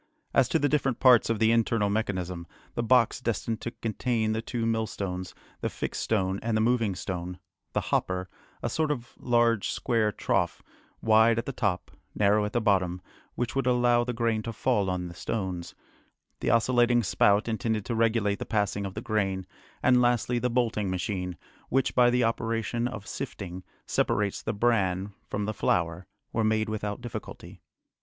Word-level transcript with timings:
As 0.33 0.49
to 0.49 0.57
the 0.57 0.67
different 0.67 0.99
parts 0.99 1.29
of 1.29 1.37
the 1.37 1.51
internal 1.51 1.87
mechanism, 1.91 2.47
the 2.73 2.81
box 2.81 3.19
destined 3.21 3.61
to 3.61 3.69
contain 3.69 4.31
the 4.31 4.41
two 4.41 4.65
millstones, 4.65 5.35
the 5.59 5.69
fixed 5.69 6.01
stone 6.01 6.39
and 6.41 6.57
the 6.57 6.59
moving 6.59 6.95
stone, 6.95 7.37
the 7.73 7.81
hopper, 7.93 8.27
a 8.63 8.69
sort 8.71 8.89
of 8.89 9.13
large 9.19 9.69
square 9.69 10.11
trough, 10.11 10.63
wide 11.03 11.37
at 11.37 11.45
the 11.45 11.51
top, 11.51 11.91
narrow 12.15 12.45
at 12.45 12.53
the 12.53 12.59
bottom, 12.59 12.99
which 13.35 13.55
would 13.55 13.67
allow 13.67 14.03
the 14.03 14.11
grain 14.11 14.41
to 14.41 14.51
fall 14.51 14.89
on 14.89 15.07
the 15.07 15.13
stones, 15.13 15.75
the 16.39 16.49
oscillating 16.49 17.03
spout 17.03 17.47
intended 17.47 17.85
to 17.85 17.93
regulate 17.93 18.39
the 18.39 18.43
passing 18.47 18.87
of 18.87 18.95
the 18.95 19.01
grain, 19.01 19.45
and 19.83 20.01
lastly 20.01 20.39
the 20.39 20.49
bolting 20.49 20.89
machine, 20.89 21.37
which 21.69 21.93
by 21.93 22.09
the 22.09 22.23
operation 22.23 22.87
of 22.87 23.05
sifting, 23.05 23.63
separates 23.85 24.41
the 24.41 24.51
bran 24.51 25.13
from 25.27 25.45
the 25.45 25.53
flour, 25.53 26.07
were 26.33 26.43
made 26.43 26.69
without 26.69 27.01
difficulty. 27.01 27.61